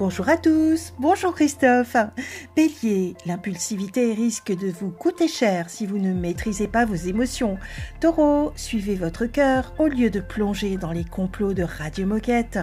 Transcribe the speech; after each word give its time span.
Bonjour 0.00 0.30
à 0.30 0.38
tous, 0.38 0.94
bonjour 0.98 1.34
Christophe. 1.34 1.94
Bélier, 2.56 3.16
l'impulsivité 3.26 4.14
risque 4.14 4.50
de 4.50 4.70
vous 4.70 4.88
coûter 4.88 5.28
cher 5.28 5.68
si 5.68 5.84
vous 5.84 5.98
ne 5.98 6.14
maîtrisez 6.14 6.68
pas 6.68 6.86
vos 6.86 6.94
émotions. 6.94 7.58
Taureau, 8.00 8.52
suivez 8.56 8.94
votre 8.94 9.26
cœur 9.26 9.74
au 9.78 9.88
lieu 9.88 10.08
de 10.08 10.20
plonger 10.20 10.78
dans 10.78 10.92
les 10.92 11.04
complots 11.04 11.52
de 11.52 11.64
Radio 11.64 12.06
Moquette. 12.06 12.58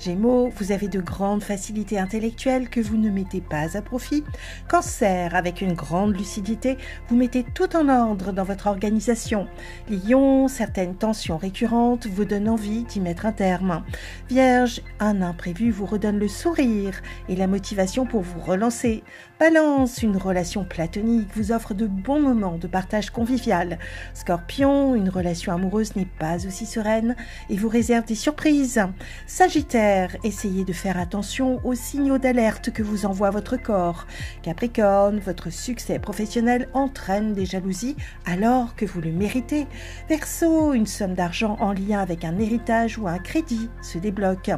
Gémeaux, 0.00 0.50
vous 0.56 0.72
avez 0.72 0.88
de 0.88 1.00
grandes 1.00 1.44
facilités 1.44 1.96
intellectuelles 1.96 2.68
que 2.68 2.80
vous 2.80 2.96
ne 2.96 3.08
mettez 3.08 3.40
pas 3.40 3.76
à 3.76 3.82
profit. 3.82 4.24
Cancer, 4.68 5.36
avec 5.36 5.60
une 5.60 5.74
grande 5.74 6.16
lucidité, 6.16 6.76
vous 7.06 7.14
mettez 7.14 7.44
tout 7.54 7.76
en 7.76 7.88
ordre 7.88 8.32
dans 8.32 8.42
votre 8.42 8.66
organisation. 8.66 9.46
Lion, 9.88 10.48
certaines 10.48 10.96
tensions 10.96 11.38
récurrentes 11.38 12.08
vous 12.08 12.24
donnent 12.24 12.48
envie 12.48 12.82
d'y 12.82 12.98
mettre 12.98 13.26
un 13.26 13.32
terme. 13.32 13.84
Vierge, 14.28 14.82
un 14.98 15.22
imprévu 15.22 15.70
vous 15.70 15.86
redonne 15.86 16.18
le 16.18 16.26
sourire 16.26 16.79
et 17.28 17.36
la 17.36 17.46
motivation 17.46 18.06
pour 18.06 18.22
vous 18.22 18.40
relancer. 18.40 19.02
Balance, 19.38 20.02
une 20.02 20.16
relation 20.16 20.64
platonique 20.64 21.28
vous 21.34 21.52
offre 21.52 21.74
de 21.74 21.86
bons 21.86 22.20
moments 22.20 22.58
de 22.58 22.66
partage 22.66 23.10
convivial. 23.10 23.78
Scorpion, 24.14 24.94
une 24.94 25.08
relation 25.08 25.52
amoureuse 25.52 25.96
n'est 25.96 26.08
pas 26.18 26.46
aussi 26.46 26.66
sereine 26.66 27.16
et 27.48 27.56
vous 27.56 27.68
réserve 27.68 28.04
des 28.04 28.14
surprises. 28.14 28.80
Sagittaire, 29.26 30.16
essayez 30.24 30.64
de 30.64 30.72
faire 30.72 30.98
attention 30.98 31.60
aux 31.64 31.74
signaux 31.74 32.18
d'alerte 32.18 32.70
que 32.70 32.82
vous 32.82 33.06
envoie 33.06 33.30
votre 33.30 33.56
corps. 33.56 34.06
Capricorne, 34.42 35.18
votre 35.18 35.50
succès 35.50 35.98
professionnel 35.98 36.68
entraîne 36.74 37.32
des 37.32 37.46
jalousies 37.46 37.96
alors 38.26 38.74
que 38.76 38.84
vous 38.84 39.00
le 39.00 39.12
méritez. 39.12 39.66
Verseau, 40.08 40.74
une 40.74 40.86
somme 40.86 41.14
d'argent 41.14 41.56
en 41.60 41.72
lien 41.72 42.00
avec 42.00 42.24
un 42.24 42.38
héritage 42.38 42.98
ou 42.98 43.08
un 43.08 43.18
crédit 43.18 43.70
se 43.82 43.98
débloque. 43.98 44.50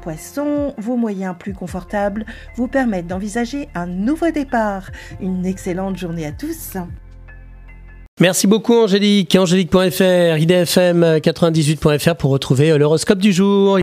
Poisson, 0.00 0.74
vos 0.78 0.96
moyens 0.96 1.34
plus 1.38 1.52
vous 2.56 2.68
permettent 2.68 3.06
d'envisager 3.06 3.68
un 3.74 3.86
nouveau 3.86 4.30
départ. 4.30 4.90
Une 5.20 5.46
excellente 5.46 5.96
journée 5.96 6.26
à 6.26 6.32
tous. 6.32 6.76
Merci 8.20 8.46
beaucoup 8.46 8.74
Angélique, 8.74 9.34
angélique.fr, 9.34 10.36
idfm98.fr 10.36 12.16
pour 12.16 12.30
retrouver 12.32 12.76
l'horoscope 12.76 13.18
du 13.18 13.32
jour. 13.32 13.78